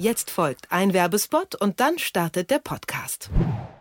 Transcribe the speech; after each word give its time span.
Jetzt 0.00 0.30
folgt 0.30 0.70
ein 0.70 0.92
Werbespot 0.92 1.56
und 1.56 1.80
dann 1.80 1.98
startet 1.98 2.50
der 2.50 2.60
Podcast. 2.60 3.30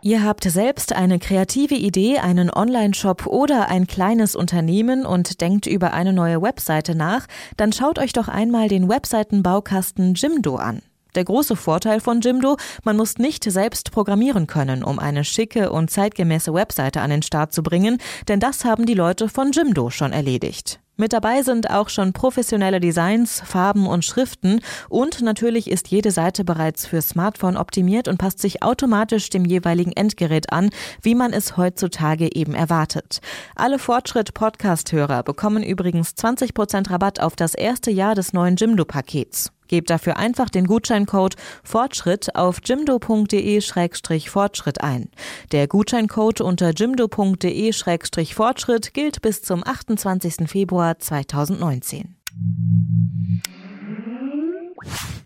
Ihr 0.02 0.24
habt 0.24 0.46
selbst 0.46 0.94
eine 0.94 1.20
kreative 1.20 1.76
Idee, 1.76 2.18
einen 2.18 2.50
Online-Shop 2.50 3.28
oder 3.28 3.70
ein 3.70 3.86
kleines 3.86 4.36
Unternehmen 4.36 5.06
und 5.06 5.42
denkt 5.42 5.68
über 5.68 5.94
eine 5.94 6.14
neue 6.14 6.42
Webseite 6.42 6.96
nach, 6.96 7.28
dann 7.56 7.72
schaut 7.72 8.00
euch 8.00 8.14
doch 8.14 8.30
einmal 8.30 8.68
den 8.68 8.90
Webseitenbaukasten 8.90 10.16
Jimdo 10.16 10.56
an. 10.56 10.82
Der 11.14 11.24
große 11.24 11.56
Vorteil 11.56 12.00
von 12.00 12.22
Jimdo, 12.22 12.58
man 12.84 12.98
muss 12.98 13.20
nicht 13.20 13.44
selbst 13.44 13.92
programmieren 13.92 14.48
können, 14.48 14.84
um 14.84 14.98
eine 14.98 15.24
schicke 15.24 15.72
und 15.72 15.92
zeitgemäße 15.92 16.52
Webseite 16.52 17.02
an 17.02 17.12
den 17.12 17.22
Start 17.22 17.54
zu 17.54 17.62
bringen, 17.62 18.00
denn 18.28 18.40
das 18.40 18.66
haben 18.66 18.88
die 18.88 18.96
Leute 18.96 19.30
von 19.30 19.52
Jimdo 19.52 19.92
schon 19.92 20.14
erledigt. 20.14 20.80
Mit 21.00 21.14
dabei 21.14 21.44
sind 21.44 21.70
auch 21.70 21.90
schon 21.90 22.12
professionelle 22.12 22.80
Designs, 22.80 23.40
Farben 23.46 23.86
und 23.86 24.04
Schriften 24.04 24.62
und 24.90 25.22
natürlich 25.22 25.70
ist 25.70 25.90
jede 25.90 26.10
Seite 26.10 26.44
bereits 26.44 26.88
für 26.88 27.04
Smartphone 27.04 27.56
optimiert 27.56 28.08
und 28.08 28.18
passt 28.18 28.40
sich 28.40 28.64
automatisch 28.64 29.30
dem 29.30 29.46
jeweiligen 29.46 29.92
Endgerät 29.92 30.52
an, 30.52 30.72
wie 31.04 31.14
man 31.14 31.34
es 31.34 31.56
heutzutage 31.56 32.36
eben 32.36 32.56
erwartet. 32.56 33.20
Alle 33.56 33.78
Fortschritt-Podcast-Hörer 33.78 35.22
bekommen 35.22 35.62
übrigens 35.62 36.16
20% 36.16 36.90
Rabatt 36.90 37.20
auf 37.20 37.36
das 37.36 37.54
erste 37.54 37.92
Jahr 37.92 38.16
des 38.16 38.34
neuen 38.34 38.56
Jimdo-Pakets. 38.56 39.52
Gebt 39.68 39.90
dafür 39.90 40.18
einfach 40.18 40.50
den 40.50 40.66
Gutscheincode 40.66 41.36
Fortschritt 41.64 42.36
auf 42.36 42.60
jimdo.de-fortschritt 42.64 44.82
ein. 44.82 45.10
Der 45.52 45.68
Gutscheincode 45.68 46.42
unter 46.42 46.72
jimdo.de-fortschritt 46.72 48.94
gilt 48.94 49.22
bis 49.22 49.42
zum 49.42 49.66
28. 49.66 50.50
Februar 50.50 51.00
2019. 51.00 52.16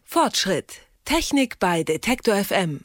Fortschritt. 0.03 0.73
Technik 1.05 1.59
bei 1.59 1.83
Detektor 1.83 2.35
FM. 2.35 2.81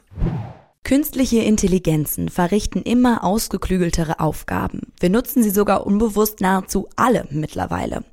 Künstliche 0.87 1.39
Intelligenzen 1.39 2.29
verrichten 2.29 2.81
immer 2.81 3.25
ausgeklügeltere 3.25 4.21
Aufgaben. 4.21 4.93
Wir 5.01 5.09
nutzen 5.09 5.43
sie 5.43 5.49
sogar 5.49 5.85
unbewusst 5.85 6.39
nahezu 6.39 6.87
alle 6.95 7.27
mittlerweile. 7.29 8.05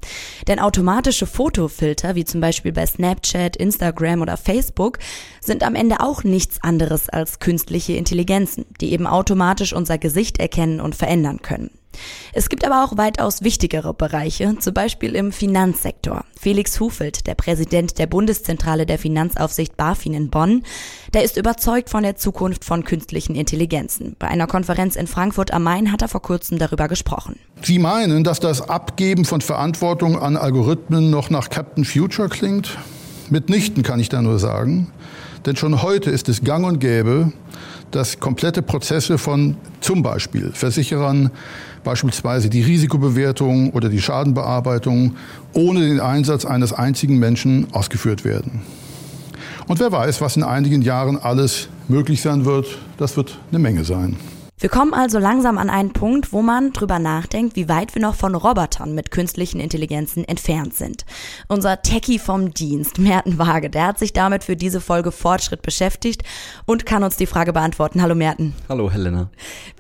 Denn 0.48 0.58
automatische 0.58 1.28
Fotofilter, 1.28 2.16
wie 2.16 2.24
zum 2.24 2.40
Beispiel 2.40 2.72
bei 2.72 2.84
Snapchat, 2.84 3.56
Instagram 3.56 4.22
oder 4.22 4.36
Facebook, 4.36 4.98
sind 5.40 5.62
am 5.62 5.76
Ende 5.76 6.00
auch 6.00 6.24
nichts 6.24 6.64
anderes 6.64 7.08
als 7.08 7.38
künstliche 7.38 7.92
Intelligenzen, 7.92 8.64
die 8.80 8.90
eben 8.90 9.06
automatisch 9.06 9.72
unser 9.72 9.96
Gesicht 9.96 10.40
erkennen 10.40 10.80
und 10.80 10.96
verändern 10.96 11.42
können. 11.42 11.70
Es 12.32 12.48
gibt 12.48 12.64
aber 12.64 12.84
auch 12.84 12.96
weitaus 12.96 13.42
wichtigere 13.42 13.94
Bereiche, 13.94 14.56
zum 14.58 14.74
Beispiel 14.74 15.14
im 15.14 15.32
Finanzsektor. 15.32 16.24
Felix 16.38 16.80
Hufeld, 16.80 17.26
der 17.26 17.34
Präsident 17.34 17.98
der 17.98 18.06
Bundeszentrale 18.06 18.86
der 18.86 18.98
Finanzaufsicht 18.98 19.76
BaFin 19.76 20.14
in 20.14 20.30
Bonn, 20.30 20.62
der 21.12 21.24
ist 21.24 21.36
überzeugt 21.36 21.90
von 21.90 22.02
der 22.02 22.16
Zukunft 22.16 22.64
von 22.64 22.84
künstlichen 22.84 23.34
Intelligenzen. 23.34 24.16
Bei 24.18 24.28
einer 24.28 24.46
Konferenz 24.46 24.96
in 24.96 25.06
Frankfurt 25.06 25.52
am 25.52 25.62
Main 25.62 25.92
hat 25.92 26.02
er 26.02 26.08
vor 26.08 26.22
kurzem 26.22 26.58
darüber 26.58 26.88
gesprochen. 26.88 27.38
Sie 27.62 27.78
meinen, 27.78 28.24
dass 28.24 28.40
das 28.40 28.68
Abgeben 28.68 29.24
von 29.24 29.40
Verantwortung 29.40 30.18
an 30.18 30.36
Algorithmen 30.36 31.10
noch 31.10 31.30
nach 31.30 31.50
Captain 31.50 31.84
Future 31.84 32.28
klingt? 32.28 32.76
Mitnichten 33.30 33.82
kann 33.82 34.00
ich 34.00 34.08
da 34.08 34.20
nur 34.20 34.38
sagen. 34.38 34.92
Denn 35.46 35.56
schon 35.56 35.82
heute 35.82 36.10
ist 36.10 36.28
es 36.28 36.42
gang 36.42 36.64
und 36.64 36.78
gäbe, 36.78 37.32
dass 37.94 38.18
komplette 38.18 38.60
Prozesse 38.60 39.18
von 39.18 39.56
zum 39.80 40.02
Beispiel 40.02 40.50
Versicherern, 40.52 41.30
beispielsweise 41.84 42.50
die 42.50 42.62
Risikobewertung 42.62 43.70
oder 43.70 43.88
die 43.88 44.02
Schadenbearbeitung 44.02 45.14
ohne 45.52 45.80
den 45.80 46.00
Einsatz 46.00 46.44
eines 46.44 46.72
einzigen 46.72 47.18
Menschen 47.18 47.68
ausgeführt 47.72 48.24
werden. 48.24 48.62
Und 49.68 49.78
wer 49.78 49.92
weiß, 49.92 50.20
was 50.20 50.36
in 50.36 50.42
einigen 50.42 50.82
Jahren 50.82 51.18
alles 51.18 51.68
möglich 51.86 52.20
sein 52.20 52.44
wird, 52.44 52.66
das 52.96 53.16
wird 53.16 53.38
eine 53.50 53.60
Menge 53.60 53.84
sein. 53.84 54.16
Wir 54.56 54.68
kommen 54.68 54.94
also 54.94 55.18
langsam 55.18 55.58
an 55.58 55.68
einen 55.68 55.92
Punkt, 55.92 56.32
wo 56.32 56.40
man 56.40 56.72
drüber 56.72 57.00
nachdenkt, 57.00 57.56
wie 57.56 57.68
weit 57.68 57.96
wir 57.96 58.00
noch 58.00 58.14
von 58.14 58.36
Robotern 58.36 58.94
mit 58.94 59.10
künstlichen 59.10 59.58
Intelligenzen 59.58 60.24
entfernt 60.24 60.74
sind. 60.74 61.04
Unser 61.48 61.82
Techie 61.82 62.20
vom 62.20 62.54
Dienst, 62.54 63.00
Merten 63.00 63.36
Waage, 63.38 63.68
der 63.68 63.88
hat 63.88 63.98
sich 63.98 64.12
damit 64.12 64.44
für 64.44 64.54
diese 64.54 64.80
Folge 64.80 65.10
Fortschritt 65.10 65.62
beschäftigt 65.62 66.22
und 66.66 66.86
kann 66.86 67.02
uns 67.02 67.16
die 67.16 67.26
Frage 67.26 67.52
beantworten. 67.52 68.00
Hallo 68.00 68.14
Merten. 68.14 68.54
Hallo 68.68 68.92
Helena. 68.92 69.28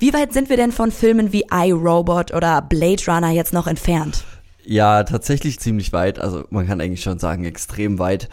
Wie 0.00 0.12
weit 0.12 0.32
sind 0.32 0.48
wir 0.48 0.56
denn 0.56 0.72
von 0.72 0.90
Filmen 0.90 1.32
wie 1.32 1.46
iRobot 1.52 2.34
oder 2.34 2.60
Blade 2.60 3.02
Runner 3.06 3.30
jetzt 3.30 3.52
noch 3.52 3.68
entfernt? 3.68 4.24
Ja, 4.64 5.04
tatsächlich 5.04 5.60
ziemlich 5.60 5.92
weit. 5.92 6.18
Also 6.18 6.44
man 6.50 6.66
kann 6.66 6.80
eigentlich 6.80 7.02
schon 7.02 7.20
sagen, 7.20 7.44
extrem 7.44 8.00
weit. 8.00 8.28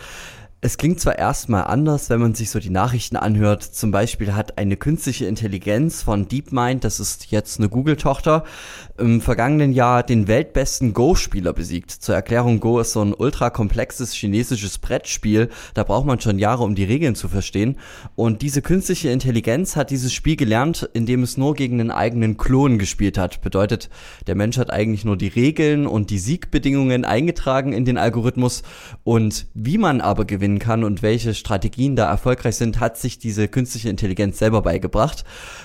Es 0.63 0.77
klingt 0.77 0.99
zwar 0.99 1.17
erstmal 1.17 1.63
anders, 1.63 2.11
wenn 2.11 2.19
man 2.19 2.35
sich 2.35 2.51
so 2.51 2.59
die 2.59 2.69
Nachrichten 2.69 3.15
anhört. 3.15 3.63
Zum 3.63 3.89
Beispiel 3.89 4.35
hat 4.35 4.59
eine 4.59 4.77
künstliche 4.77 5.25
Intelligenz 5.25 6.03
von 6.03 6.27
DeepMind, 6.27 6.83
das 6.83 6.99
ist 6.99 7.31
jetzt 7.31 7.57
eine 7.57 7.67
Google-Tochter, 7.67 8.43
im 8.99 9.21
vergangenen 9.21 9.73
Jahr 9.73 10.03
den 10.03 10.27
weltbesten 10.27 10.93
Go-Spieler 10.93 11.53
besiegt. 11.53 11.89
Zur 11.89 12.13
Erklärung, 12.13 12.59
Go 12.59 12.79
ist 12.79 12.91
so 12.91 13.01
ein 13.01 13.15
ultra 13.15 13.49
komplexes 13.49 14.13
chinesisches 14.13 14.77
Brettspiel. 14.77 15.49
Da 15.73 15.83
braucht 15.83 16.05
man 16.05 16.21
schon 16.21 16.37
Jahre, 16.37 16.61
um 16.61 16.75
die 16.75 16.83
Regeln 16.83 17.15
zu 17.15 17.27
verstehen. 17.27 17.77
Und 18.15 18.43
diese 18.43 18.61
künstliche 18.61 19.09
Intelligenz 19.09 19.75
hat 19.75 19.89
dieses 19.89 20.13
Spiel 20.13 20.35
gelernt, 20.35 20.87
indem 20.93 21.23
es 21.23 21.37
nur 21.37 21.55
gegen 21.55 21.79
einen 21.79 21.89
eigenen 21.89 22.37
Klon 22.37 22.77
gespielt 22.77 23.17
hat. 23.17 23.41
Bedeutet, 23.41 23.89
der 24.27 24.35
Mensch 24.35 24.59
hat 24.59 24.69
eigentlich 24.69 25.05
nur 25.05 25.17
die 25.17 25.29
Regeln 25.29 25.87
und 25.87 26.11
die 26.11 26.19
Siegbedingungen 26.19 27.03
eingetragen 27.03 27.73
in 27.73 27.83
den 27.83 27.97
Algorithmus. 27.97 28.61
Und 29.03 29.47
wie 29.55 29.79
man 29.79 30.01
aber 30.01 30.25
gewinnt, 30.25 30.50
gewinnen 30.51 30.59
kann 30.59 30.83
und 30.83 31.01
welche 31.01 31.33
Strategien 31.33 31.95
da 31.95 32.09
erfolgreich 32.09 32.55
sind, 32.55 32.79
hat 32.79 32.97
sich 32.97 33.19
diese 33.19 33.47
künstliche 33.47 33.89
Intelligenz 33.89 34.39
selber 34.39 34.61
beigebracht. 34.61 35.23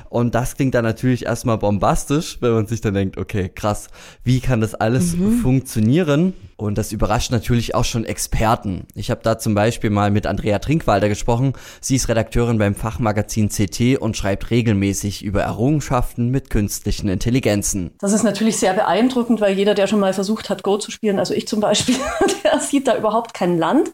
Und 0.09 0.35
das 0.35 0.57
klingt 0.57 0.75
dann 0.75 0.85
natürlich 0.85 1.27
erstmal 1.27 1.59
bombastisch, 1.59 2.39
wenn 2.41 2.53
man 2.53 2.67
sich 2.67 2.81
dann 2.81 2.95
denkt, 2.95 3.19
okay, 3.19 3.51
krass, 3.55 3.89
wie 4.25 4.41
kann 4.41 4.61
das 4.61 4.75
alles 4.75 5.17
mhm. 5.17 5.41
funktionieren? 5.41 6.35
Und 6.57 6.79
das 6.79 6.93
überrascht 6.93 7.33
natürlich 7.33 7.75
auch 7.75 7.85
schon 7.85 8.07
Experten. 8.07 8.87
Ich 8.95 9.11
habe 9.11 9.21
da 9.23 9.39
zum 9.39 9.55
Beispiel 9.55 9.91
mal 9.91 10.11
mit 10.11 10.27
Andrea 10.27 10.59
Trinkwalder 10.59 11.11
gesprochen. 11.11 11.53
Sie 11.83 11.97
ist 11.97 12.09
Redakteurin 12.09 12.57
beim 12.57 12.75
Fachmagazin 12.75 13.51
CT 13.51 13.99
und 14.01 14.17
schreibt 14.17 14.51
regelmäßig 14.51 15.23
über 15.23 15.43
Errungenschaften 15.43 16.31
mit 16.31 16.49
künstlichen 16.49 17.09
Intelligenzen. 17.09 17.91
Das 18.01 18.15
ist 18.15 18.23
natürlich 18.23 18.57
sehr 18.57 18.73
beeindruckend, 18.73 19.43
weil 19.43 19.55
jeder, 19.55 19.75
der 19.75 19.87
schon 19.87 20.01
mal 20.01 20.15
versucht 20.15 20.49
hat, 20.49 20.63
Go 20.63 20.79
zu 20.79 20.91
spielen, 20.91 21.19
also 21.19 21.35
ich 21.35 21.47
zum 21.47 21.61
Beispiel, 21.61 21.97
der 22.45 22.59
sieht 22.61 22.89
da 22.89 22.97
überhaupt 22.97 23.35
kein 23.35 23.59
Land 23.59 23.91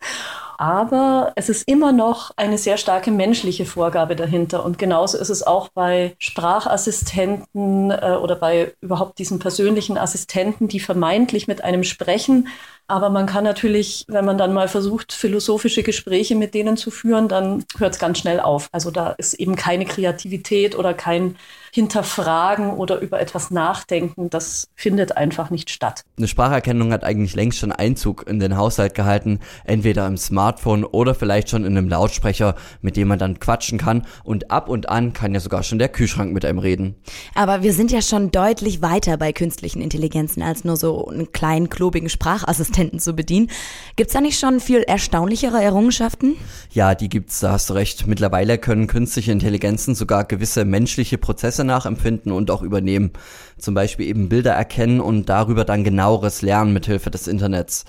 aber 0.58 1.32
es 1.36 1.48
ist 1.48 1.66
immer 1.68 1.92
noch 1.92 2.30
eine 2.36 2.58
sehr 2.58 2.76
starke 2.76 3.10
menschliche 3.10 3.66
Vorgabe 3.66 4.16
dahinter. 4.16 4.64
Und 4.64 4.78
genauso 4.78 5.18
ist 5.18 5.30
es 5.30 5.42
auch 5.42 5.68
bei 5.68 6.14
Sprachassistenten 6.18 7.90
äh, 7.90 8.18
oder 8.20 8.36
bei 8.36 8.74
überhaupt 8.80 9.18
diesen 9.18 9.38
persönlichen 9.38 9.98
Assistenten, 9.98 10.68
die 10.68 10.80
vermeintlich 10.80 11.48
mit 11.48 11.64
einem 11.64 11.84
sprechen. 11.84 12.48
Aber 12.88 13.10
man 13.10 13.26
kann 13.26 13.44
natürlich, 13.44 14.04
wenn 14.08 14.24
man 14.24 14.38
dann 14.38 14.52
mal 14.52 14.68
versucht, 14.68 15.12
philosophische 15.12 15.82
Gespräche 15.82 16.34
mit 16.34 16.54
denen 16.54 16.76
zu 16.76 16.90
führen, 16.90 17.28
dann 17.28 17.64
hört 17.78 17.94
es 17.94 17.98
ganz 17.98 18.18
schnell 18.18 18.40
auf. 18.40 18.68
Also 18.72 18.90
da 18.90 19.10
ist 19.12 19.34
eben 19.34 19.56
keine 19.56 19.84
Kreativität 19.84 20.76
oder 20.76 20.92
kein 20.92 21.36
hinterfragen 21.74 22.70
oder 22.72 23.00
über 23.00 23.18
etwas 23.18 23.50
nachdenken, 23.50 24.28
das 24.28 24.68
findet 24.74 25.16
einfach 25.16 25.48
nicht 25.48 25.70
statt. 25.70 26.02
Eine 26.18 26.28
Spracherkennung 26.28 26.92
hat 26.92 27.02
eigentlich 27.02 27.34
längst 27.34 27.60
schon 27.60 27.72
Einzug 27.72 28.26
in 28.28 28.40
den 28.40 28.58
Haushalt 28.58 28.94
gehalten, 28.94 29.40
entweder 29.64 30.06
im 30.06 30.18
Smartphone 30.18 30.84
oder 30.84 31.14
vielleicht 31.14 31.48
schon 31.48 31.64
in 31.64 31.78
einem 31.78 31.88
Lautsprecher, 31.88 32.56
mit 32.82 32.98
dem 32.98 33.08
man 33.08 33.18
dann 33.18 33.40
quatschen 33.40 33.78
kann 33.78 34.06
und 34.22 34.50
ab 34.50 34.68
und 34.68 34.90
an 34.90 35.14
kann 35.14 35.32
ja 35.32 35.40
sogar 35.40 35.62
schon 35.62 35.78
der 35.78 35.88
Kühlschrank 35.88 36.34
mit 36.34 36.44
einem 36.44 36.58
reden. 36.58 36.94
Aber 37.34 37.62
wir 37.62 37.72
sind 37.72 37.90
ja 37.90 38.02
schon 38.02 38.30
deutlich 38.30 38.82
weiter 38.82 39.16
bei 39.16 39.32
künstlichen 39.32 39.80
Intelligenzen 39.80 40.42
als 40.42 40.64
nur 40.64 40.76
so 40.76 41.06
einen 41.06 41.32
kleinen 41.32 41.70
klobigen 41.70 42.10
Sprachassistenten 42.10 42.71
zu 42.72 43.14
bedienen. 43.14 43.50
Gibt's 43.96 44.12
da 44.12 44.20
nicht 44.20 44.38
schon 44.38 44.60
viel 44.60 44.82
erstaunlichere 44.82 45.62
Errungenschaften? 45.62 46.36
Ja, 46.70 46.94
die 46.94 47.08
gibt's, 47.08 47.40
da 47.40 47.52
hast 47.52 47.70
du 47.70 47.74
recht. 47.74 48.06
Mittlerweile 48.06 48.58
können 48.58 48.86
künstliche 48.86 49.32
Intelligenzen 49.32 49.94
sogar 49.94 50.24
gewisse 50.24 50.64
menschliche 50.64 51.18
Prozesse 51.18 51.64
nachempfinden 51.64 52.32
und 52.32 52.50
auch 52.50 52.62
übernehmen. 52.62 53.12
Zum 53.58 53.74
Beispiel 53.74 54.06
eben 54.06 54.28
Bilder 54.28 54.52
erkennen 54.52 55.00
und 55.00 55.28
darüber 55.28 55.64
dann 55.64 55.84
genaueres 55.84 56.42
lernen 56.42 56.72
mithilfe 56.72 57.10
des 57.10 57.28
Internets. 57.28 57.84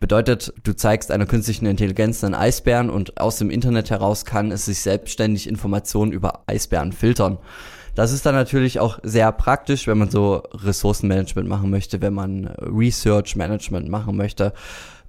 Bedeutet, 0.00 0.52
du 0.62 0.74
zeigst 0.74 1.10
einer 1.10 1.26
künstlichen 1.26 1.66
Intelligenz 1.66 2.22
einen 2.22 2.34
Eisbären 2.34 2.88
und 2.88 3.20
aus 3.20 3.38
dem 3.38 3.50
Internet 3.50 3.90
heraus 3.90 4.24
kann 4.24 4.52
es 4.52 4.64
sich 4.64 4.78
selbstständig 4.80 5.48
Informationen 5.48 6.12
über 6.12 6.44
Eisbären 6.46 6.92
filtern. 6.92 7.38
Das 7.98 8.12
ist 8.12 8.24
dann 8.24 8.36
natürlich 8.36 8.78
auch 8.78 9.00
sehr 9.02 9.32
praktisch, 9.32 9.88
wenn 9.88 9.98
man 9.98 10.08
so 10.08 10.44
Ressourcenmanagement 10.52 11.48
machen 11.48 11.68
möchte, 11.68 12.00
wenn 12.00 12.14
man 12.14 12.46
Research 12.60 13.34
Management 13.34 13.88
machen 13.88 14.16
möchte. 14.16 14.52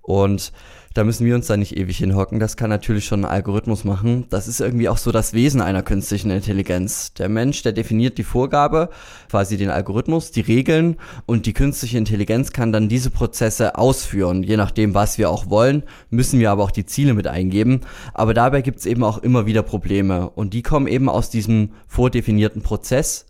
Und 0.02 0.52
Da 0.96 1.04
müssen 1.04 1.26
wir 1.26 1.36
uns 1.36 1.46
da 1.46 1.56
nicht 1.56 1.78
ewig 1.78 1.98
hinhocken. 1.98 2.40
Das 2.40 2.58
kann 2.58 2.70
natürlich 2.72 3.06
schon 3.06 3.24
ein 3.24 3.32
Algorithmus 3.32 3.84
machen. 3.84 4.26
Das 4.32 4.48
ist 4.48 4.60
irgendwie 4.60 4.90
auch 4.90 4.98
so 4.98 5.12
das 5.12 5.34
Wesen 5.34 5.62
einer 5.62 5.84
künstlichen 5.84 6.32
Intelligenz. 6.32 7.14
Der 7.14 7.30
Mensch, 7.30 7.62
der 7.62 7.74
definiert 7.74 8.18
die 8.18 8.24
Vorgabe, 8.24 8.90
quasi 9.30 9.56
den 9.56 9.70
Algorithmus, 9.70 10.32
die 10.32 10.42
Regeln 10.42 10.98
und 11.28 11.46
die 11.46 11.54
künstliche 11.54 12.00
Intelligenz 12.00 12.54
kann 12.54 12.74
dann 12.74 12.90
diese 12.90 13.12
Prozesse 13.12 13.78
ausführen. 13.78 14.42
Je 14.42 14.58
nachdem, 14.58 14.96
was 14.96 15.20
wir 15.20 15.30
auch 15.30 15.50
wollen, 15.50 15.84
müssen 16.10 16.40
wir 16.40 16.50
aber 16.50 16.64
auch 16.64 16.72
die 16.72 16.88
Ziele 16.88 17.14
mit 17.14 17.28
eingeben. 17.28 17.82
Aber 18.16 18.34
dabei 18.34 18.62
gibt 18.62 18.80
es 18.80 18.88
eben 18.88 19.04
auch 19.04 19.20
immer 19.20 19.46
wieder 19.46 19.62
Probleme 19.62 20.30
und 20.32 20.56
die 20.56 20.64
kommen 20.64 20.88
eben 20.88 21.08
aus 21.08 21.30
diesem 21.30 21.74
vordefinierten 21.88 22.64
Prozess 22.64 23.28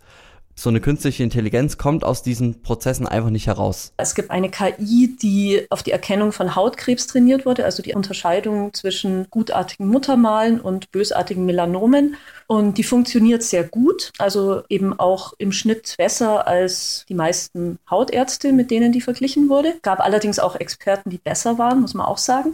so 0.60 0.70
eine 0.70 0.82
künstliche 0.82 1.24
Intelligenz 1.24 1.78
kommt 1.78 2.04
aus 2.04 2.22
diesen 2.22 2.62
Prozessen 2.62 3.08
einfach 3.08 3.30
nicht 3.30 3.48
heraus. 3.48 3.94
Es 3.96 4.14
gibt 4.14 4.30
eine 4.30 4.50
KI, 4.50 5.16
die 5.22 5.66
auf 5.70 5.84
die 5.84 5.92
Erkennung 5.92 6.34
von 6.34 6.56
Hautkrebs 6.56 7.08
trainiert 7.08 7.46
wurde, 7.46 7.64
also 7.64 7.82
die 7.82 7.94
Unterscheidung 7.94 8.74
zwischen 8.74 9.28
gutartigen 9.30 9.88
Muttermalen 9.88 10.60
und 10.60 10.92
bösartigen 10.92 11.46
Melanomen. 11.46 12.18
Und 12.48 12.78
die 12.78 12.84
funktioniert 12.84 13.42
sehr 13.42 13.64
gut, 13.64 14.12
also 14.18 14.64
eben 14.68 15.00
auch 15.00 15.34
im 15.38 15.54
Schnitt 15.54 15.96
besser 15.98 16.46
als 16.48 17.06
die 17.08 17.14
meisten 17.14 17.80
Hautärzte, 17.90 18.52
mit 18.52 18.70
denen 18.70 18.92
die 18.92 19.02
verglichen 19.02 19.48
wurde. 19.48 19.76
Gab 19.82 20.02
allerdings 20.02 20.40
auch 20.40 20.56
Experten, 20.56 21.10
die 21.10 21.20
besser 21.20 21.58
waren, 21.58 21.80
muss 21.80 21.94
man 21.94 22.06
auch 22.06 22.18
sagen. 22.18 22.54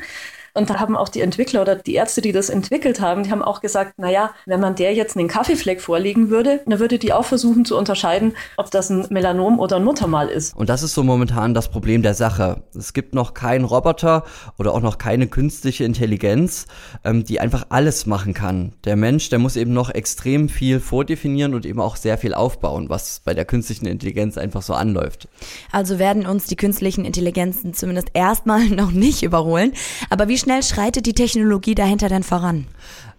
Und 0.55 0.69
da 0.69 0.79
haben 0.79 0.95
auch 0.95 1.09
die 1.09 1.19
Entwickler 1.19 1.61
oder 1.61 1.75
die 1.75 1.95
Ärzte, 1.95 2.21
die 2.21 2.31
das 2.31 2.49
entwickelt 2.49 3.01
haben, 3.01 3.23
die 3.23 3.31
haben 3.31 3.41
auch 3.41 3.59
gesagt, 3.59 3.99
naja, 3.99 4.31
wenn 4.45 4.61
man 4.61 4.75
der 4.75 4.93
jetzt 4.93 5.17
einen 5.17 5.27
Kaffeefleck 5.27 5.81
vorlegen 5.81 6.29
würde, 6.29 6.61
dann 6.65 6.79
würde 6.79 6.97
die 6.97 7.11
auch 7.11 7.25
versuchen 7.25 7.65
zu 7.65 7.77
unterscheiden, 7.77 8.33
ob 8.55 8.71
das 8.71 8.89
ein 8.89 9.05
Melanom 9.09 9.59
oder 9.59 9.75
ein 9.75 9.83
Muttermal 9.83 10.29
ist. 10.29 10.55
Und 10.55 10.69
das 10.69 10.81
ist 10.81 10.93
so 10.93 11.03
momentan 11.03 11.53
das 11.53 11.67
Problem 11.67 12.03
der 12.03 12.13
Sache. 12.13 12.63
Es 12.73 12.93
gibt 12.93 13.13
noch 13.13 13.33
keinen 13.33 13.65
Roboter 13.65 14.23
oder 14.57 14.73
auch 14.73 14.79
noch 14.79 14.97
keine 14.97 15.27
künstliche 15.27 15.83
Intelligenz, 15.83 16.67
ähm, 17.03 17.25
die 17.25 17.41
einfach 17.41 17.65
alles 17.67 18.05
machen 18.05 18.33
kann. 18.33 18.71
Der 18.85 18.95
Mensch, 18.95 19.27
der 19.27 19.39
muss 19.39 19.57
eben 19.57 19.73
noch 19.73 19.89
extrem 19.89 20.47
viel 20.47 20.79
vordefinieren 20.79 21.53
und 21.53 21.65
eben 21.65 21.81
auch 21.81 21.97
sehr 21.97 22.17
viel 22.17 22.33
aufbauen, 22.33 22.87
was 22.87 23.19
bei 23.25 23.33
der 23.33 23.43
künstlichen 23.43 23.87
Intelligenz 23.87 24.37
einfach 24.37 24.61
so 24.61 24.73
anläuft. 24.73 25.27
Also 25.73 25.99
werden 25.99 26.25
uns 26.25 26.45
die 26.45 26.55
künstlichen 26.55 27.03
Intelligenzen 27.03 27.73
zumindest 27.73 28.11
erstmal 28.13 28.65
noch 28.69 28.91
nicht 28.91 29.21
überholen. 29.21 29.73
Aber 30.09 30.29
wie 30.29 30.44
schnell 30.45 30.61
schreitet 30.61 31.07
die 31.07 31.13
Technologie 31.13 31.73
dahinter 31.73 32.07
denn 32.07 32.21
voran? 32.21 32.67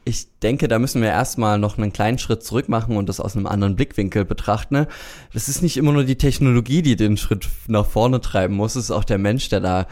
Ich 0.04 0.28
denke, 0.44 0.68
da 0.68 0.78
müssen 0.78 1.02
wir 1.02 1.08
erstmal 1.08 1.58
noch 1.58 1.76
einen 1.76 1.92
kleinen 1.92 2.20
Schritt 2.20 2.44
zurück 2.44 2.68
machen 2.68 2.96
und 2.96 3.08
das 3.08 3.18
aus 3.18 3.34
einem 3.34 3.48
anderen 3.48 3.74
Blickwinkel 3.74 4.24
betrachten. 4.24 4.86
Das 5.34 5.48
ist 5.48 5.60
nicht 5.60 5.76
immer 5.76 5.90
nur 5.90 6.04
die 6.04 6.18
Technologie, 6.18 6.82
die 6.82 6.94
den 6.94 7.16
Schritt 7.16 7.48
nach 7.66 7.84
vorne 7.84 8.20
treiben 8.20 8.54
muss, 8.54 8.76
es 8.76 8.84
ist 8.84 8.90
auch 8.92 9.02
der 9.02 9.18
Mensch, 9.18 9.48
der 9.48 9.58
da 9.58 9.88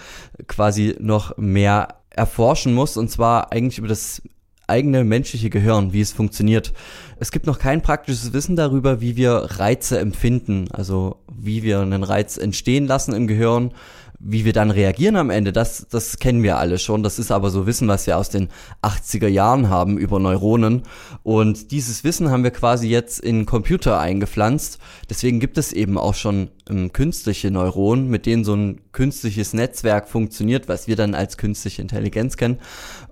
quasi 0.47 0.95
noch 1.01 1.37
mehr 1.37 1.97
erforschen 2.11 2.73
muss 2.73 2.97
und 2.97 3.11
zwar 3.11 3.51
eigentlich 3.51 3.79
über 3.79 3.89
das 3.89 4.23
eigene 4.69 5.03
menschliche 5.03 5.51
Gehirn, 5.51 5.93
wie 5.93 6.01
es 6.01 6.13
funktioniert. 6.13 6.73
Es 7.19 7.33
gibt 7.33 7.47
noch 7.47 7.59
kein 7.59 7.83
praktisches 7.83 8.33
Wissen 8.33 8.55
darüber, 8.55 9.01
wie 9.01 9.17
wir 9.17 9.33
Reize 9.59 9.99
empfinden, 9.99 10.69
also 10.71 11.17
wie 11.37 11.65
wir 11.65 11.81
einen 11.81 12.05
Reiz 12.05 12.37
entstehen 12.37 12.87
lassen 12.87 13.13
im 13.13 13.27
Gehirn, 13.27 13.73
wie 14.19 14.45
wir 14.45 14.53
dann 14.53 14.71
reagieren 14.71 15.17
am 15.17 15.31
Ende, 15.31 15.53
das, 15.53 15.87
das 15.91 16.19
kennen 16.19 16.43
wir 16.43 16.59
alle 16.59 16.79
schon. 16.79 17.03
Das 17.03 17.19
ist 17.19 17.31
aber 17.31 17.51
so 17.51 17.67
Wissen, 17.67 17.89
was 17.89 18.07
wir 18.07 18.17
aus 18.17 18.31
den 18.31 18.49
80er 18.83 19.29
Jahren 19.29 19.69
haben 19.69 19.99
über 19.99 20.19
Neuronen. 20.19 20.83
Und 21.23 21.71
dieses 21.71 22.05
Wissen 22.05 22.31
haben 22.31 22.45
wir 22.45 22.51
quasi 22.51 22.89
jetzt 22.89 23.21
in 23.21 23.47
Computer 23.47 23.99
eingepflanzt. 23.99 24.79
Deswegen 25.11 25.41
gibt 25.41 25.59
es 25.59 25.73
eben 25.73 25.99
auch 25.99 26.15
schon 26.15 26.51
ähm, 26.69 26.93
künstliche 26.93 27.51
Neuronen, 27.51 28.09
mit 28.09 28.27
denen 28.27 28.45
so 28.45 28.55
ein 28.55 28.81
künstliches 28.93 29.53
Netzwerk 29.53 30.09
funktioniert, 30.09 30.69
was 30.69 30.87
wir 30.87 30.97
dann 30.97 31.15
als 31.15 31.37
künstliche 31.37 31.83
Intelligenz 31.83 32.37
kennen. 32.37 32.59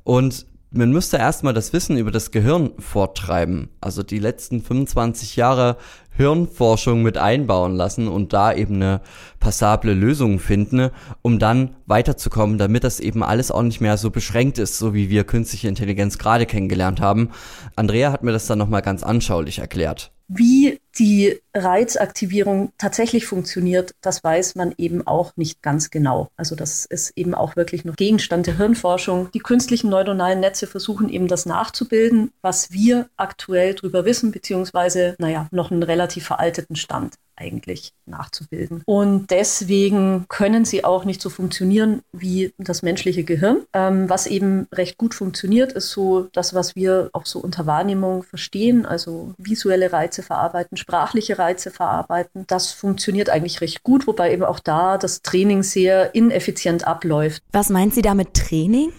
Und 0.05 0.47
man 0.75 0.91
müsste 0.91 1.19
erstmal 1.19 1.53
das 1.53 1.73
Wissen 1.73 1.99
über 1.99 2.11
das 2.11 2.31
Gehirn 2.31 2.71
forttreiben. 2.79 3.69
Also 3.81 4.03
die 4.03 4.19
letzten 4.19 4.63
25 4.63 5.37
Jahre 5.37 5.77
Hirnforschung 6.17 7.03
mit 7.03 7.17
einbauen 7.17 7.75
lassen 7.75 8.09
und 8.09 8.32
da 8.32 8.53
eben 8.53 8.76
eine 8.76 9.00
passable 9.41 9.94
Lösung 9.94 10.38
finden, 10.38 10.91
um 11.23 11.38
dann 11.38 11.76
weiterzukommen, 11.87 12.59
damit 12.59 12.85
das 12.85 13.00
eben 13.00 13.23
alles 13.23 13.50
auch 13.50 13.62
nicht 13.62 13.81
mehr 13.81 13.97
so 13.97 14.11
beschränkt 14.11 14.59
ist, 14.59 14.79
so 14.79 14.94
wie 14.94 15.11
wir 15.11 15.25
künstliche 15.25 15.69
Intelligenz 15.69 16.19
gerade 16.19 16.47
kennengelernt 16.47 17.00
haben. 17.00 17.31
Andrea 17.76 18.12
hat 18.12 18.23
mir 18.23 18.32
das 18.32 18.47
dann 18.47 18.59
nochmal 18.59 18.82
ganz 18.82 19.03
anschaulich 19.03 19.59
erklärt. 19.59 20.12
Wie 20.29 20.79
die 20.99 21.41
Reizaktivierung 21.55 22.73
tatsächlich 22.79 23.27
funktioniert, 23.27 23.94
das 24.00 24.23
weiß 24.23 24.55
man 24.55 24.75
eben 24.77 25.06
auch 25.06 25.37
nicht 25.37 25.62
ganz 25.62 25.91
genau. 25.91 26.29
Also 26.37 26.55
das 26.55 26.85
ist 26.85 27.12
eben 27.17 27.35
auch 27.35 27.56
wirklich 27.56 27.85
noch 27.85 27.97
Gegenstand 27.97 28.47
der 28.47 28.59
Hirnforschung. 28.59 29.31
Die 29.33 29.39
künstlichen 29.39 29.91
neuronalen 29.91 30.41
Netze 30.41 30.67
versuchen 30.67 31.09
eben 31.09 31.29
das 31.29 31.47
nachzubilden, 31.47 32.33
was 32.43 32.73
wir 32.73 33.09
aktuell 33.17 33.75
drüber 33.75 34.05
wissen, 34.05 34.33
beziehungsweise, 34.33 35.15
naja, 35.19 35.49
noch 35.50 35.71
einen 35.71 35.83
relativ 35.83 36.27
veralteten 36.27 36.77
Stand 36.77 37.15
eigentlich 37.37 37.93
nachzubilden. 38.06 38.82
Und 38.87 39.31
deswegen 39.31 40.26
können 40.29 40.64
sie 40.64 40.84
auch 40.84 41.05
nicht 41.05 41.20
so 41.20 41.31
funktionieren 41.31 42.02
wie 42.12 42.52
das 42.58 42.82
menschliche 42.82 43.25
Gehirn. 43.25 43.62
Ähm, 43.73 44.08
was 44.08 44.26
eben 44.26 44.67
recht 44.73 44.99
gut 44.99 45.14
funktioniert, 45.14 45.73
ist 45.73 45.90
so 45.90 46.29
das, 46.32 46.55
was 46.55 46.76
wir 46.76 47.11
auch 47.12 47.26
so 47.26 47.38
unter 47.38 47.67
Wahrnehmung 47.67 48.23
verstehen, 48.23 48.87
also 48.87 49.34
visuelle 49.38 49.93
Reize 49.93 50.23
verarbeiten, 50.23 50.76
sprachliche 50.76 51.38
Reize 51.38 51.70
verarbeiten. 51.70 52.44
Das 52.46 52.73
funktioniert 52.73 53.31
eigentlich 53.31 53.61
recht 53.61 53.82
gut, 53.82 54.06
wobei 54.06 54.32
eben 54.32 54.44
auch 54.44 54.61
da 54.61 54.99
das 54.99 55.23
Training 55.23 55.62
sehr 55.62 56.14
ineffizient 56.14 56.87
abläuft. 56.87 57.43
Was 57.52 57.70
meint 57.70 57.94
sie 57.94 58.02
damit 58.02 58.34
Training? 58.34 58.93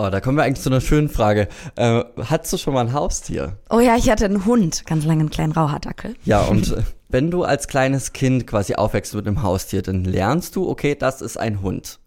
Oh, 0.00 0.10
da 0.10 0.20
kommen 0.20 0.38
wir 0.38 0.44
eigentlich 0.44 0.62
zu 0.62 0.70
einer 0.70 0.80
schönen 0.80 1.08
Frage. 1.08 1.48
Äh, 1.74 2.04
hattest 2.22 2.52
du 2.52 2.56
schon 2.56 2.72
mal 2.72 2.82
ein 2.82 2.92
Haustier? 2.92 3.58
Oh 3.68 3.80
ja, 3.80 3.96
ich 3.96 4.08
hatte 4.08 4.26
einen 4.26 4.44
Hund, 4.44 4.86
ganz 4.86 5.04
lange 5.04 5.22
einen 5.22 5.30
kleinen 5.30 5.50
Rauhaardackel. 5.50 6.14
Ja, 6.24 6.42
und 6.44 6.70
äh, 6.70 6.82
wenn 7.08 7.32
du 7.32 7.42
als 7.42 7.66
kleines 7.66 8.12
Kind 8.12 8.46
quasi 8.46 8.76
aufwächst 8.76 9.12
mit 9.14 9.26
einem 9.26 9.42
Haustier, 9.42 9.82
dann 9.82 10.04
lernst 10.04 10.54
du, 10.54 10.68
okay, 10.68 10.94
das 10.94 11.20
ist 11.20 11.36
ein 11.36 11.62
Hund. 11.62 11.98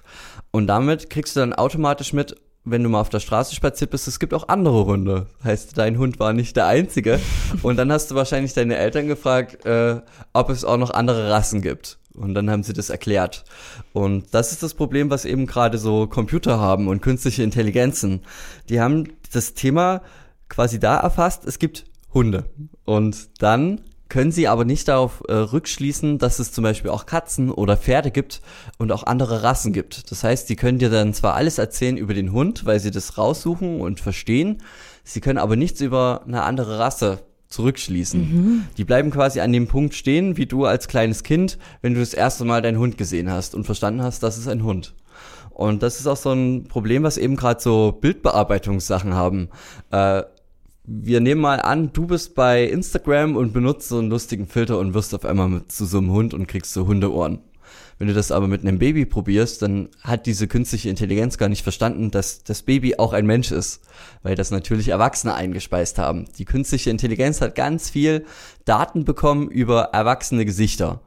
Und 0.52 0.68
damit 0.68 1.10
kriegst 1.10 1.36
du 1.36 1.42
dann 1.42 1.52
automatisch 1.52 2.14
mit, 2.14 2.38
wenn 2.64 2.84
du 2.84 2.90
mal 2.90 3.02
auf 3.02 3.10
der 3.10 3.20
Straße 3.20 3.56
spaziert 3.56 3.90
bist, 3.90 4.08
es 4.08 4.20
gibt 4.20 4.34
auch 4.34 4.48
andere 4.48 4.86
Hunde. 4.86 5.28
Heißt, 5.44 5.78
dein 5.78 5.98
Hund 5.98 6.20
war 6.20 6.34
nicht 6.34 6.56
der 6.56 6.68
einzige. 6.68 7.20
Und 7.64 7.78
dann 7.78 7.92
hast 7.92 8.12
du 8.12 8.16
wahrscheinlich 8.16 8.54
deine 8.54 8.78
Eltern 8.78 9.08
gefragt, 9.08 9.66
äh, 9.66 10.02
ob 10.34 10.50
es 10.50 10.64
auch 10.64 10.78
noch 10.78 10.92
andere 10.92 11.30
Rassen 11.32 11.62
gibt. 11.62 11.98
Und 12.14 12.34
dann 12.34 12.50
haben 12.50 12.64
sie 12.64 12.74
das 12.74 12.90
erklärt. 12.90 13.46
Und 13.94 14.34
das 14.34 14.52
ist 14.52 14.62
das 14.62 14.74
Problem, 14.74 15.10
was 15.10 15.26
eben 15.26 15.48
gerade 15.48 15.78
so 15.78 16.08
Computer 16.08 16.60
haben 16.60 16.88
und 16.88 17.02
künstliche 17.02 17.44
Intelligenzen. 17.44 18.22
Die 18.70 18.80
haben 18.80 19.08
das 19.32 19.54
Thema 19.54 20.02
quasi 20.50 20.80
da 20.80 20.98
erfasst, 20.98 21.46
es 21.46 21.58
gibt 21.58 21.86
Hunde. 22.14 22.46
Und 22.86 23.42
dann 23.42 23.82
können 24.12 24.34
sie 24.34 24.50
aber 24.50 24.66
nicht 24.66 24.90
darauf 24.90 25.24
äh, 25.30 25.34
rückschließen, 25.34 26.18
dass 26.18 26.40
es 26.40 26.52
zum 26.52 26.66
Beispiel 26.66 26.92
auch 26.92 27.06
Katzen 27.06 27.50
oder 27.50 27.78
Pferde 27.78 28.12
gibt 28.12 28.42
und 28.78 28.92
auch 28.92 29.04
andere 29.04 29.42
Rassen 29.42 29.72
gibt. 29.72 30.12
Das 30.12 30.26
heißt, 30.26 30.50
sie 30.50 30.58
können 30.58 30.80
dir 30.80 30.90
dann 30.90 31.14
zwar 31.14 31.36
alles 31.36 31.58
erzählen 31.58 31.96
über 31.96 32.14
den 32.14 32.34
Hund, 32.34 32.66
weil 32.66 32.82
sie 32.82 32.92
das 32.92 33.18
raussuchen 33.18 33.80
und 33.80 34.02
verstehen, 34.02 34.62
sie 35.06 35.22
können 35.22 35.38
aber 35.40 35.56
nichts 35.56 35.80
über 35.80 36.24
eine 36.28 36.44
andere 36.44 36.78
Rasse 36.78 37.20
zurückschließen. 37.48 38.20
Mhm. 38.20 38.64
Die 38.76 38.84
bleiben 38.84 39.12
quasi 39.12 39.40
an 39.40 39.54
dem 39.54 39.68
Punkt 39.68 39.96
stehen, 39.96 40.36
wie 40.36 40.46
du 40.46 40.66
als 40.66 40.90
kleines 40.90 41.24
Kind, 41.24 41.58
wenn 41.82 41.94
du 41.94 42.02
das 42.02 42.14
erste 42.14 42.44
Mal 42.44 42.62
deinen 42.62 42.80
Hund 42.80 42.98
gesehen 42.98 43.32
hast 43.32 43.56
und 43.56 43.64
verstanden 43.64 44.04
hast, 44.04 44.24
das 44.24 44.38
ist 44.38 44.50
ein 44.50 44.66
Hund. 44.66 44.94
Und 45.52 45.84
das 45.84 46.02
ist 46.02 46.08
auch 46.08 46.18
so 46.18 46.34
ein 46.34 46.66
Problem, 46.66 47.04
was 47.04 47.18
eben 47.18 47.38
gerade 47.38 47.62
so 47.62 47.94
Bildbearbeitungssachen 47.94 49.14
haben. 49.14 49.48
Äh, 49.90 50.24
wir 50.84 51.20
nehmen 51.20 51.42
mal 51.42 51.62
an, 51.62 51.94
du 51.94 52.08
bist 52.08 52.34
bei 52.36 52.64
Instagram 52.64 53.36
und 53.36 53.54
benutzt 53.54 53.90
so 53.90 54.00
einen 54.00 54.10
lustigen 54.10 54.48
Filter 54.48 54.80
und 54.80 54.94
wirst 54.94 55.14
auf 55.14 55.26
einmal 55.26 55.48
mit 55.48 55.72
zu 55.72 55.86
so 55.86 56.00
einem 56.00 56.12
Hund 56.12 56.34
und 56.34 56.48
kriegst 56.48 56.74
so 56.74 56.88
Hundeohren. 56.88 57.40
Wenn 58.00 58.08
du 58.08 58.16
das 58.16 58.32
aber 58.32 58.48
mit 58.48 58.62
einem 58.62 58.80
Baby 58.80 59.06
probierst, 59.06 59.62
dann 59.62 59.90
hat 60.02 60.26
diese 60.26 60.48
künstliche 60.48 60.90
Intelligenz 60.90 61.38
gar 61.38 61.50
nicht 61.50 61.62
verstanden, 61.62 62.10
dass 62.10 62.44
das 62.44 62.64
Baby 62.64 62.96
auch 62.98 63.14
ein 63.14 63.28
Mensch 63.28 63.52
ist, 63.52 63.82
weil 64.24 64.34
das 64.34 64.50
natürlich 64.50 64.88
Erwachsene 64.88 65.36
eingespeist 65.36 66.00
haben. 66.00 66.26
Die 66.40 66.46
künstliche 66.46 66.90
Intelligenz 66.90 67.42
hat 67.42 67.54
ganz 67.54 67.92
viel 67.92 68.26
Daten 68.66 69.06
bekommen 69.06 69.50
über 69.50 69.90
erwachsene 69.94 70.46
Gesichter 70.46 71.02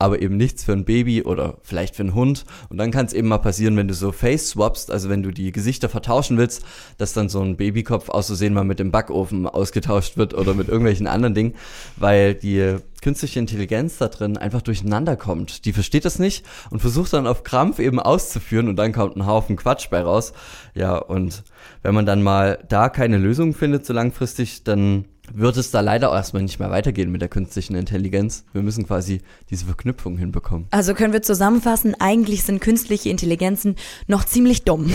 aber 0.00 0.22
eben 0.22 0.36
nichts 0.36 0.62
für 0.62 0.72
ein 0.72 0.84
Baby 0.84 1.22
oder 1.24 1.58
vielleicht 1.62 1.96
für 1.96 2.04
einen 2.04 2.14
Hund. 2.14 2.44
Und 2.68 2.78
dann 2.78 2.92
kann 2.92 3.06
es 3.06 3.12
eben 3.12 3.26
mal 3.26 3.38
passieren, 3.38 3.76
wenn 3.76 3.88
du 3.88 3.94
so 3.94 4.12
Face 4.12 4.50
swappst, 4.50 4.92
also 4.92 5.08
wenn 5.08 5.24
du 5.24 5.32
die 5.32 5.50
Gesichter 5.50 5.88
vertauschen 5.88 6.38
willst, 6.38 6.64
dass 6.98 7.14
dann 7.14 7.28
so 7.28 7.40
ein 7.40 7.56
Babykopf 7.56 8.08
auszusehen 8.08 8.54
mal 8.54 8.64
mit 8.64 8.78
dem 8.78 8.92
Backofen 8.92 9.46
ausgetauscht 9.46 10.16
wird 10.16 10.34
oder 10.34 10.54
mit 10.54 10.68
irgendwelchen 10.68 11.08
anderen 11.08 11.34
Dingen, 11.34 11.54
weil 11.96 12.34
die 12.34 12.76
künstliche 13.02 13.40
Intelligenz 13.40 13.98
da 13.98 14.08
drin 14.08 14.36
einfach 14.36 14.62
durcheinander 14.62 15.16
kommt. 15.16 15.64
Die 15.64 15.72
versteht 15.72 16.04
das 16.04 16.20
nicht 16.20 16.46
und 16.70 16.78
versucht 16.78 17.12
dann 17.12 17.26
auf 17.26 17.42
Krampf 17.42 17.80
eben 17.80 17.98
auszuführen 17.98 18.68
und 18.68 18.76
dann 18.76 18.92
kommt 18.92 19.16
ein 19.16 19.26
Haufen 19.26 19.56
Quatsch 19.56 19.90
bei 19.90 20.00
raus. 20.00 20.32
Ja, 20.74 20.96
und 20.96 21.42
wenn 21.82 21.94
man 21.94 22.06
dann 22.06 22.22
mal 22.22 22.64
da 22.68 22.88
keine 22.88 23.18
Lösung 23.18 23.52
findet 23.52 23.84
so 23.84 23.92
langfristig, 23.92 24.62
dann 24.62 25.06
wird 25.34 25.56
es 25.56 25.70
da 25.70 25.80
leider 25.80 26.12
erstmal 26.12 26.42
nicht 26.42 26.58
mehr 26.58 26.70
weitergehen 26.70 27.10
mit 27.10 27.22
der 27.22 27.28
künstlichen 27.28 27.74
Intelligenz. 27.74 28.44
Wir 28.52 28.62
müssen 28.62 28.86
quasi 28.86 29.20
diese 29.50 29.66
Verknüpfung 29.66 30.18
hinbekommen. 30.18 30.66
Also 30.70 30.94
können 30.94 31.12
wir 31.12 31.22
zusammenfassen, 31.22 31.94
eigentlich 31.98 32.44
sind 32.44 32.60
künstliche 32.60 33.10
Intelligenzen 33.10 33.76
noch 34.06 34.24
ziemlich 34.24 34.64
dumm. 34.64 34.92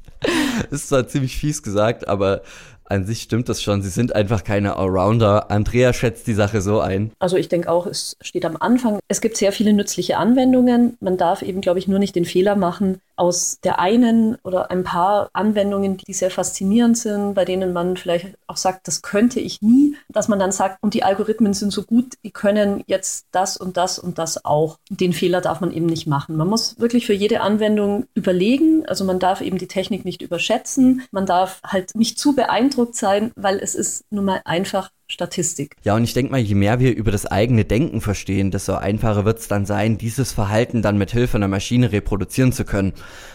ist 0.70 0.88
zwar 0.88 1.06
ziemlich 1.08 1.36
fies 1.36 1.62
gesagt, 1.62 2.08
aber 2.08 2.42
an 2.84 3.04
sich 3.04 3.22
stimmt 3.22 3.48
das 3.48 3.62
schon. 3.62 3.82
Sie 3.82 3.90
sind 3.90 4.14
einfach 4.14 4.44
keine 4.44 4.76
Allrounder. 4.76 5.50
Andrea 5.50 5.92
schätzt 5.92 6.26
die 6.26 6.34
Sache 6.34 6.62
so 6.62 6.80
ein. 6.80 7.12
Also 7.18 7.36
ich 7.36 7.48
denke 7.48 7.70
auch, 7.70 7.86
es 7.86 8.16
steht 8.20 8.46
am 8.46 8.56
Anfang. 8.56 8.98
Es 9.08 9.20
gibt 9.20 9.36
sehr 9.36 9.52
viele 9.52 9.74
nützliche 9.74 10.16
Anwendungen. 10.16 10.96
Man 11.00 11.18
darf 11.18 11.42
eben, 11.42 11.60
glaube 11.60 11.78
ich, 11.78 11.88
nur 11.88 11.98
nicht 11.98 12.16
den 12.16 12.24
Fehler 12.24 12.56
machen, 12.56 12.98
aus 13.18 13.58
der 13.62 13.78
einen 13.78 14.36
oder 14.44 14.70
ein 14.70 14.84
paar 14.84 15.30
Anwendungen, 15.32 15.96
die 15.96 16.12
sehr 16.12 16.30
faszinierend 16.30 16.96
sind, 16.96 17.34
bei 17.34 17.44
denen 17.44 17.72
man 17.72 17.96
vielleicht 17.96 18.36
auch 18.46 18.56
sagt, 18.56 18.86
das 18.86 19.02
könnte 19.02 19.40
ich 19.40 19.60
nie, 19.60 19.96
dass 20.08 20.28
man 20.28 20.38
dann 20.38 20.52
sagt, 20.52 20.78
und 20.82 20.94
die 20.94 21.02
Algorithmen 21.02 21.54
sind 21.54 21.72
so 21.72 21.82
gut, 21.82 22.14
die 22.24 22.30
können 22.30 22.82
jetzt 22.86 23.26
das 23.32 23.56
und 23.56 23.76
das 23.76 23.98
und 23.98 24.18
das 24.18 24.44
auch. 24.44 24.78
Den 24.88 25.12
Fehler 25.12 25.40
darf 25.40 25.60
man 25.60 25.72
eben 25.72 25.86
nicht 25.86 26.06
machen. 26.06 26.36
Man 26.36 26.48
muss 26.48 26.78
wirklich 26.78 27.06
für 27.06 27.12
jede 27.12 27.40
Anwendung 27.40 28.06
überlegen. 28.14 28.86
Also 28.86 29.04
man 29.04 29.18
darf 29.18 29.40
eben 29.40 29.58
die 29.58 29.68
Technik 29.68 30.04
nicht 30.04 30.22
überschätzen. 30.22 31.02
Man 31.10 31.26
darf 31.26 31.60
halt 31.64 31.94
nicht 31.94 32.18
zu 32.18 32.34
beeindruckt 32.34 32.94
sein, 32.94 33.32
weil 33.36 33.58
es 33.58 33.74
ist 33.74 34.04
nun 34.10 34.24
mal 34.24 34.40
einfach 34.44 34.90
Statistik. 35.10 35.74
Ja, 35.84 35.96
und 35.96 36.04
ich 36.04 36.12
denke 36.12 36.32
mal, 36.32 36.40
je 36.40 36.54
mehr 36.54 36.80
wir 36.80 36.94
über 36.94 37.10
das 37.10 37.24
eigene 37.24 37.64
Denken 37.64 38.00
verstehen, 38.02 38.50
desto 38.50 38.74
einfacher 38.74 39.24
wird 39.24 39.38
es 39.38 39.48
dann 39.48 39.64
sein, 39.64 39.96
dieses 39.96 40.32
Verhalten 40.32 40.82
dann 40.82 40.98
mit 40.98 41.12
Hilfe 41.12 41.38
einer 41.38 41.48
Maschine 41.48 41.92
reproduzieren 41.92 42.52
zu 42.52 42.64
können. 42.64 42.92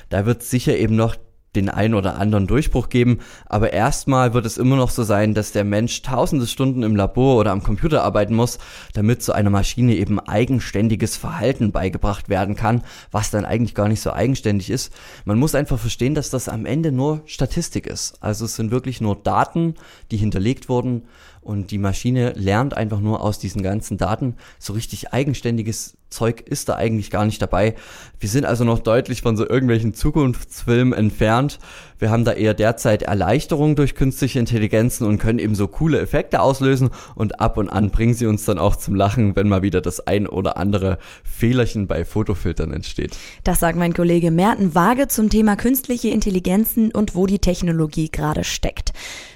Da 0.09 0.27
wird 0.27 0.43
sicher 0.43 0.77
eben 0.77 0.95
noch 0.95 1.15
den 1.55 1.69
einen 1.69 1.93
oder 1.93 2.17
anderen 2.17 2.47
Durchbruch 2.47 2.89
geben, 2.89 3.19
aber 3.45 3.73
erstmal 3.73 4.33
wird 4.33 4.45
es 4.45 4.57
immer 4.57 4.75
noch 4.75 4.89
so 4.89 5.03
sein, 5.03 5.33
dass 5.33 5.51
der 5.51 5.63
Mensch 5.63 6.01
tausende 6.01 6.47
Stunden 6.47 6.83
im 6.83 6.95
Labor 6.95 7.37
oder 7.37 7.51
am 7.51 7.63
Computer 7.63 8.03
arbeiten 8.03 8.35
muss, 8.35 8.59
damit 8.93 9.21
so 9.21 9.33
einer 9.33 9.49
Maschine 9.49 9.95
eben 9.95 10.19
eigenständiges 10.19 11.17
Verhalten 11.17 11.71
beigebracht 11.71 12.29
werden 12.29 12.55
kann, 12.55 12.83
was 13.11 13.31
dann 13.31 13.45
eigentlich 13.45 13.75
gar 13.75 13.87
nicht 13.87 14.01
so 14.01 14.11
eigenständig 14.11 14.69
ist. 14.69 14.93
Man 15.25 15.39
muss 15.39 15.55
einfach 15.55 15.79
verstehen, 15.79 16.15
dass 16.15 16.29
das 16.29 16.49
am 16.49 16.65
Ende 16.65 16.91
nur 16.91 17.21
Statistik 17.25 17.87
ist. 17.87 18.21
Also 18.21 18.45
es 18.45 18.55
sind 18.55 18.71
wirklich 18.71 19.01
nur 19.01 19.15
Daten, 19.15 19.75
die 20.11 20.17
hinterlegt 20.17 20.69
wurden 20.69 21.03
und 21.43 21.71
die 21.71 21.77
Maschine 21.77 22.31
lernt 22.35 22.75
einfach 22.75 22.99
nur 22.99 23.21
aus 23.21 23.37
diesen 23.37 23.63
ganzen 23.63 23.97
Daten. 23.97 24.35
So 24.59 24.73
richtig 24.73 25.13
eigenständiges 25.13 25.97
Zeug 26.13 26.41
ist 26.41 26.69
da 26.69 26.75
eigentlich 26.75 27.09
gar 27.09 27.25
nicht 27.25 27.41
dabei. 27.41 27.75
Wir 28.19 28.29
sind 28.29 28.45
also 28.45 28.63
noch 28.63 28.79
deutlich 28.79 29.21
von 29.21 29.35
so 29.35 29.47
irgendwelchen 29.47 29.93
Zukunftsfilmen 29.93 30.93
entfernt. 30.93 31.59
Wir 31.99 32.09
haben 32.09 32.25
da 32.25 32.33
eher 32.33 32.53
derzeit 32.53 33.03
Erleichterung 33.03 33.75
durch 33.75 33.95
künstliche 33.95 34.39
Intelligenzen 34.39 35.07
und 35.07 35.19
können 35.19 35.39
eben 35.39 35.55
so 35.55 35.67
coole 35.67 35.99
Effekte 35.99 36.41
auslösen 36.41 36.89
und 37.15 37.39
ab 37.39 37.57
und 37.57 37.69
an 37.69 37.91
bringen 37.91 38.13
sie 38.13 38.25
uns 38.25 38.45
dann 38.45 38.59
auch 38.59 38.75
zum 38.75 38.95
Lachen, 38.95 39.35
wenn 39.35 39.47
mal 39.47 39.61
wieder 39.61 39.81
das 39.81 40.05
ein 40.05 40.27
oder 40.27 40.57
andere 40.57 40.97
Fehlerchen 41.23 41.87
bei 41.87 42.05
Fotofiltern 42.05 42.73
entsteht. 42.73 43.15
Das 43.43 43.59
sagt 43.59 43.77
mein 43.77 43.93
Kollege 43.93 44.31
Merten 44.31 44.75
Waage 44.75 45.07
zum 45.07 45.29
Thema 45.29 45.55
künstliche 45.55 46.09
Intelligenzen 46.09 46.91
und 46.91 47.15
wo 47.15 47.25
die 47.25 47.39
Technologie 47.39 48.09
gerade 48.09 48.43
steckt. 48.43 48.93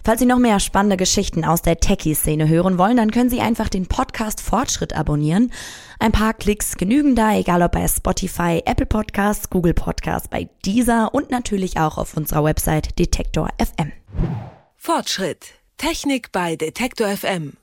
Falls 0.07 0.21
Sie 0.21 0.25
noch 0.25 0.39
mehr 0.39 0.61
spannende 0.61 0.95
Geschichten 0.95 1.43
aus 1.43 1.61
der 1.61 1.81
Techie-Szene 1.81 2.47
hören 2.47 2.77
wollen, 2.77 2.95
dann 2.95 3.11
können 3.11 3.29
Sie 3.29 3.41
einfach 3.41 3.67
den 3.67 3.87
Podcast 3.87 4.39
Fortschritt 4.39 4.95
abonnieren. 4.95 5.51
Ein 5.99 6.13
paar 6.13 6.33
Klicks 6.33 6.77
genügen 6.77 7.13
da, 7.13 7.35
egal 7.35 7.61
ob 7.61 7.73
bei 7.73 7.85
Spotify, 7.89 8.63
Apple 8.65 8.85
Podcasts, 8.85 9.49
Google 9.49 9.73
Podcasts, 9.73 10.29
bei 10.29 10.47
Deezer 10.65 11.13
und 11.13 11.29
natürlich 11.29 11.77
auch 11.77 11.97
auf 11.97 12.15
unserer 12.15 12.45
Website 12.45 12.97
Detektor 12.97 13.49
FM. 13.59 13.91
Fortschritt. 14.77 15.55
Technik 15.75 16.31
bei 16.31 16.55
Detektor 16.55 17.09
FM. 17.09 17.57